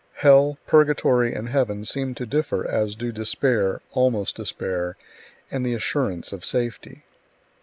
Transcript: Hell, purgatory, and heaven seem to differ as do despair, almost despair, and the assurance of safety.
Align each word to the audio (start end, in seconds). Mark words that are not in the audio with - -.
Hell, 0.15 0.57
purgatory, 0.65 1.31
and 1.35 1.49
heaven 1.49 1.85
seem 1.85 2.15
to 2.15 2.25
differ 2.25 2.67
as 2.67 2.95
do 2.95 3.11
despair, 3.11 3.81
almost 3.91 4.35
despair, 4.35 4.97
and 5.51 5.63
the 5.63 5.75
assurance 5.75 6.33
of 6.33 6.43
safety. 6.43 7.03